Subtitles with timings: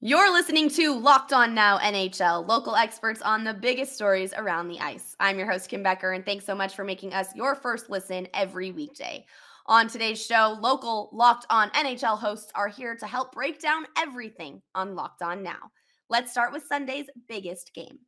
[0.00, 4.78] You're listening to Locked On Now NHL, local experts on the biggest stories around the
[4.78, 5.16] ice.
[5.18, 8.28] I'm your host, Kim Becker, and thanks so much for making us your first listen
[8.32, 9.26] every weekday.
[9.66, 14.62] On today's show, local Locked On NHL hosts are here to help break down everything
[14.72, 15.72] on Locked On Now.
[16.08, 17.98] Let's start with Sunday's biggest game.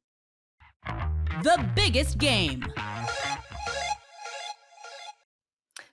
[1.42, 2.64] The biggest game.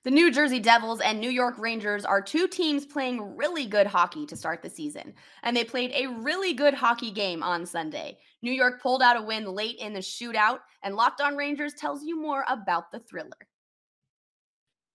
[0.08, 4.26] The New Jersey Devils and New York Rangers are two teams playing really good hockey
[4.28, 5.14] to start the season,
[5.44, 8.18] and they played a really good hockey game on Sunday.
[8.42, 12.04] New York pulled out a win late in the shootout, and Locked On Rangers tells
[12.04, 13.47] you more about the thriller.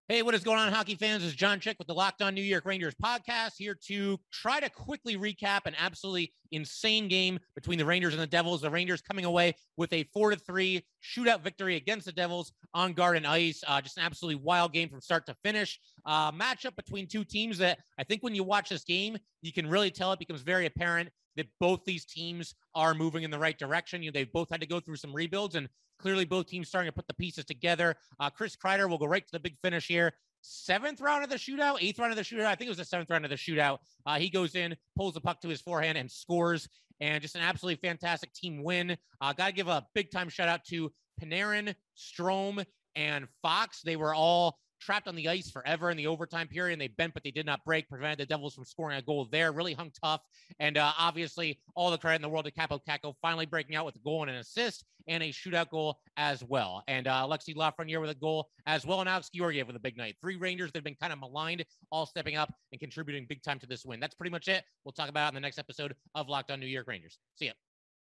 [0.09, 1.23] Hey, what is going on, hockey fans?
[1.23, 4.69] Is John Chick with the Locked On New York Rangers podcast here to try to
[4.69, 8.63] quickly recap an absolutely insane game between the Rangers and the Devils.
[8.63, 12.95] The Rangers coming away with a four to three shootout victory against the Devils on
[12.95, 13.63] Garden Ice.
[13.65, 15.79] Uh, just an absolutely wild game from start to finish.
[16.05, 19.71] Uh, matchup between two teams that I think when you watch this game, you can
[19.71, 23.57] really tell it becomes very apparent that both these teams are moving in the right
[23.57, 24.03] direction.
[24.03, 25.69] You know, they've both had to go through some rebuilds, and
[26.03, 27.97] clearly both teams starting to put the pieces together.
[28.21, 30.13] Uh, Chris Kreider will go right to the big finish here.
[30.43, 32.47] Seventh round of the shootout, eighth round of the shootout.
[32.47, 33.79] I think it was the seventh round of the shootout.
[34.05, 36.69] Uh, he goes in, pulls the puck to his forehand, and scores.
[37.01, 38.97] And just an absolutely fantastic team win.
[39.21, 42.65] Uh, Got to give a big time shout out to Panarin, Strome,
[42.97, 43.83] and Fox.
[43.83, 47.15] They were all trapped on the ice forever in the overtime period, and they bent,
[47.15, 49.53] but they did not break, prevented the Devils from scoring a goal there.
[49.53, 50.21] Really hung tough.
[50.59, 53.87] And uh, obviously, all the credit in the world to Kaapo Kakko finally breaking out
[53.87, 56.83] with a goal and an assist and a shootout goal as well.
[56.89, 59.97] And uh, Alexi Lafreniere with a goal as well, and Alex Georgiev with a big
[59.97, 60.17] night.
[60.21, 63.59] Three Rangers that have been kind of maligned, all stepping up and contributing big time
[63.61, 64.01] to this win.
[64.01, 64.65] That's pretty much it.
[64.85, 67.19] We'll talk about it in the next episode of Locked On New York Rangers.
[67.37, 67.53] See ya.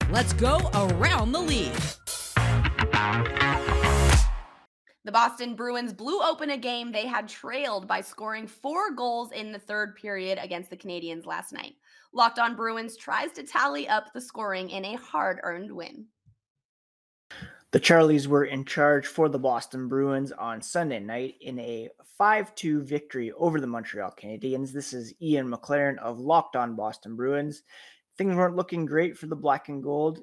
[0.09, 1.73] Let's go around the league.
[5.07, 9.53] The Boston Bruins blew open a game they had trailed by scoring four goals in
[9.53, 11.75] the third period against the Canadiens last night.
[12.11, 16.07] Locked on Bruins tries to tally up the scoring in a hard earned win.
[17.71, 21.87] The Charlies were in charge for the Boston Bruins on Sunday night in a
[22.17, 24.73] 5 2 victory over the Montreal Canadiens.
[24.73, 27.63] This is Ian McLaren of Locked On Boston Bruins.
[28.17, 30.19] Things weren't looking great for the black and gold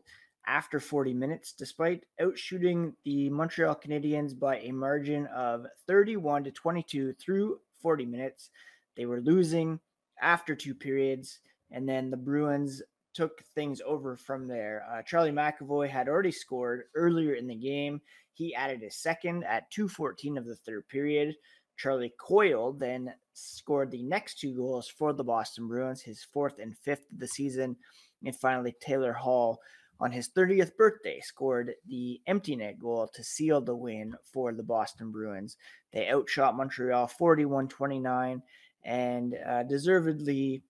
[0.47, 7.15] after 40 minutes, despite outshooting the Montreal Canadiens by a margin of 31 to 22
[7.15, 8.50] through 40 minutes.
[8.97, 9.81] They were losing
[10.21, 11.41] after two periods,
[11.71, 12.82] and then the Bruins
[13.15, 14.84] took things over from there.
[14.91, 18.00] Uh, Charlie McAvoy had already scored earlier in the game.
[18.32, 21.37] He added a second at 2:14 of the third period.
[21.76, 26.76] Charlie Coyle then scored the next two goals for the Boston Bruins, his fourth and
[26.78, 27.76] fifth of the season.
[28.25, 29.61] And finally, Taylor Hall
[30.00, 34.62] on his 30th birthday, scored the empty net goal to seal the win for the
[34.62, 35.56] Boston Bruins.
[35.93, 38.43] They outshot Montreal 41 29
[38.84, 40.62] and uh, deservedly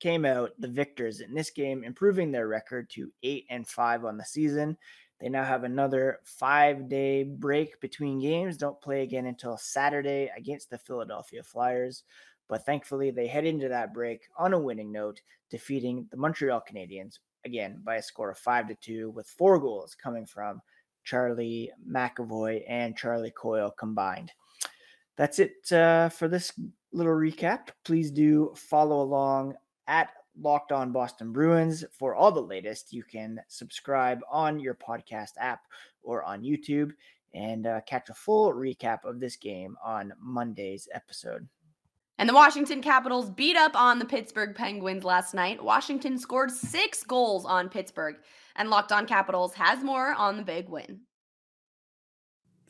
[0.00, 4.16] came out the victors in this game, improving their record to 8 and 5 on
[4.16, 4.76] the season.
[5.20, 10.70] They now have another five day break between games, don't play again until Saturday against
[10.70, 12.04] the Philadelphia Flyers.
[12.48, 15.20] But thankfully, they head into that break on a winning note,
[15.50, 19.94] defeating the Montreal Canadiens again by a score of five to two, with four goals
[19.94, 20.60] coming from
[21.04, 24.32] Charlie McAvoy and Charlie Coyle combined.
[25.16, 26.52] That's it uh, for this
[26.92, 27.68] little recap.
[27.84, 29.54] Please do follow along
[29.86, 32.92] at Locked On Boston Bruins for all the latest.
[32.92, 35.60] You can subscribe on your podcast app
[36.02, 36.92] or on YouTube
[37.34, 41.46] and uh, catch a full recap of this game on Monday's episode.
[42.20, 45.64] And the Washington Capitals beat up on the Pittsburgh Penguins last night.
[45.64, 48.16] Washington scored six goals on Pittsburgh,
[48.56, 51.00] and Locked On Capitals has more on the big win.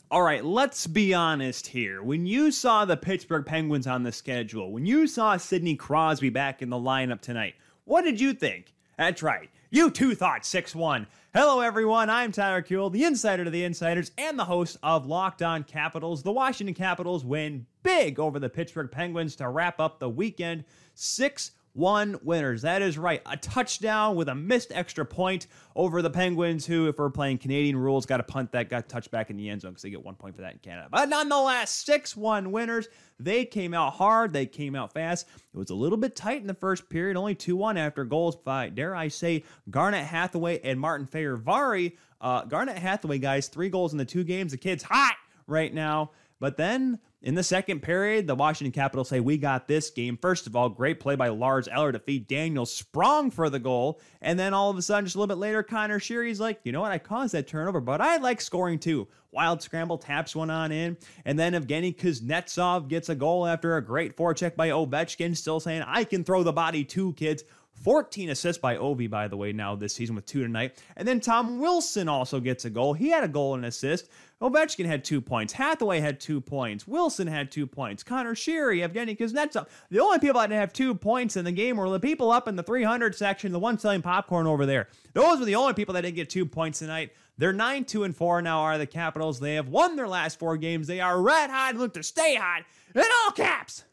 [0.08, 2.00] All right, let's be honest here.
[2.00, 6.62] When you saw the Pittsburgh Penguins on the schedule, when you saw Sidney Crosby back
[6.62, 7.54] in the lineup tonight,
[7.86, 8.72] what did you think?
[8.98, 9.50] That's right.
[9.70, 11.08] You too thought 6 1.
[11.34, 12.08] Hello, everyone.
[12.08, 16.22] I'm Tyler Kuhl, the insider to the insiders and the host of Locked On Capitals.
[16.22, 20.64] The Washington Capitals win big over the Pittsburgh Penguins to wrap up the weekend.
[20.94, 22.62] 6 1 winners.
[22.62, 23.22] That is right.
[23.26, 25.46] A touchdown with a missed extra point
[25.76, 29.10] over the Penguins, who, if we're playing Canadian rules, got a punt that got touched
[29.10, 30.88] back in the end zone because they get one point for that in Canada.
[30.90, 32.88] But nonetheless, 6 1 winners.
[33.18, 34.32] They came out hard.
[34.32, 35.28] They came out fast.
[35.54, 38.36] It was a little bit tight in the first period, only 2 1 after goals
[38.36, 41.96] by, dare I say, Garnet Hathaway and Martin Fehervary.
[42.20, 44.52] Uh, Garnet Hathaway, guys, three goals in the two games.
[44.52, 45.14] The kid's hot
[45.46, 46.10] right now.
[46.40, 50.16] But then in the second period, the Washington Capitals say, We got this game.
[50.16, 54.00] First of all, great play by Lars Eller to feed Daniel Sprong for the goal.
[54.22, 56.72] And then all of a sudden, just a little bit later, Conor Sheary's like, You
[56.72, 56.92] know what?
[56.92, 59.06] I caused that turnover, but I like scoring too.
[59.32, 60.96] Wild scramble taps one on in.
[61.26, 65.82] And then Evgeny Kuznetsov gets a goal after a great forecheck by Ovechkin, still saying,
[65.86, 67.44] I can throw the body too, kids.
[67.82, 70.82] 14 assists by Ovi, by the way, now this season with two tonight.
[70.96, 72.92] And then Tom Wilson also gets a goal.
[72.92, 74.08] He had a goal and assist.
[74.42, 75.52] Ovechkin had two points.
[75.52, 76.86] Hathaway had two points.
[76.86, 78.02] Wilson had two points.
[78.02, 79.68] Conor Sheary, Evgeny Kuznetsov.
[79.90, 82.48] The only people that didn't have two points in the game were the people up
[82.48, 84.88] in the 300 section, the one selling popcorn over there.
[85.12, 87.12] Those were the only people that didn't get two points tonight.
[87.36, 89.40] They're 9 2 and 4 now, are the Capitals.
[89.40, 90.86] They have won their last four games.
[90.86, 93.84] They are red hot, look to stay hot in all caps.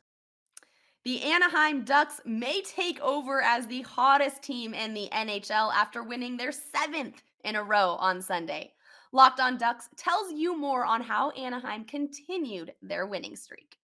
[1.08, 6.36] The Anaheim Ducks may take over as the hottest team in the NHL after winning
[6.36, 8.74] their seventh in a row on Sunday.
[9.14, 13.78] Locked on Ducks tells you more on how Anaheim continued their winning streak.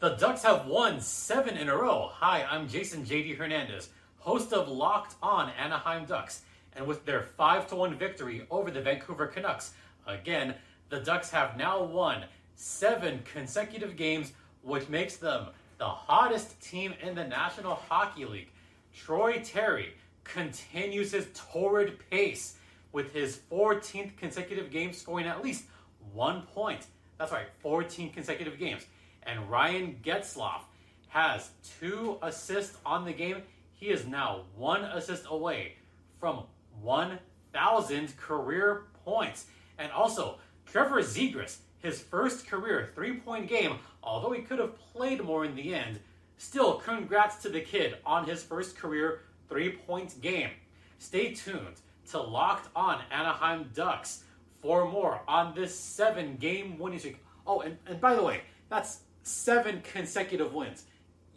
[0.00, 2.10] The Ducks have won seven in a row.
[2.12, 3.88] Hi, I'm Jason JD Hernandez,
[4.18, 6.42] host of Locked On Anaheim Ducks.
[6.76, 9.72] And with their 5 to 1 victory over the Vancouver Canucks,
[10.06, 10.54] again,
[10.90, 12.26] the Ducks have now won
[12.56, 15.46] seven consecutive games, which makes them
[15.78, 18.50] the hottest team in the National Hockey League.
[18.94, 19.94] Troy Terry
[20.24, 22.56] continues his torrid pace
[22.92, 25.64] with his 14th consecutive game scoring at least
[26.12, 26.86] one point.
[27.16, 28.84] That's right, 14 consecutive games.
[29.22, 30.62] And Ryan Getzlaf
[31.08, 33.42] has two assists on the game.
[33.74, 35.74] He is now one assist away
[36.18, 36.44] from
[36.82, 39.46] 1,000 career points.
[39.78, 45.22] And also, Trevor Zegras, his first career three point game, although he could have played
[45.22, 46.00] more in the end,
[46.36, 50.50] still congrats to the kid on his first career three point game.
[50.98, 51.80] Stay tuned
[52.10, 54.24] to Locked On Anaheim Ducks
[54.60, 57.18] for more on this seven game winning streak.
[57.46, 60.84] Oh, and, and by the way, that's seven consecutive wins.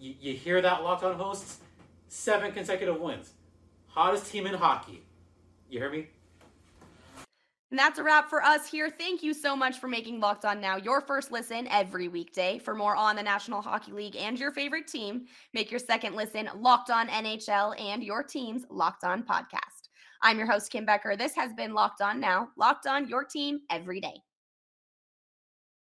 [0.02, 1.60] Y- you hear that, Locked On hosts?
[2.08, 3.34] Seven consecutive wins.
[3.88, 5.04] Hottest team in hockey.
[5.70, 6.08] You hear me?
[7.72, 8.90] And that's a wrap for us here.
[8.90, 12.60] Thank you so much for making Locked On Now your first listen every weekday.
[12.60, 16.50] For more on the National Hockey League and your favorite team, make your second listen
[16.58, 19.88] Locked On NHL and your team's Locked On podcast.
[20.22, 21.16] I'm your host, Kim Becker.
[21.16, 24.22] This has been Locked On Now, Locked On Your Team every day.